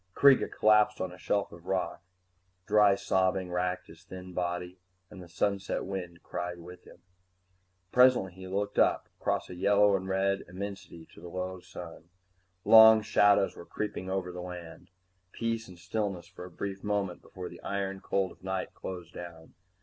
[0.15, 2.01] Kreega collapsed on a shelf of rock.
[2.65, 4.79] Dry sobbing racked his thin body,
[5.11, 7.03] and the sunset wind cried with him.
[7.91, 12.09] Presently he looked up, across a red and yellow immensity to the low sun.
[12.65, 14.89] Long shadows were creeping over the land,
[15.33, 19.53] peace and stillness for a brief moment before the iron cold of night closed down.